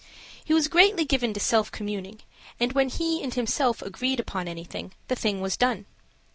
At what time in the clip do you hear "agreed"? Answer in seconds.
3.83-4.19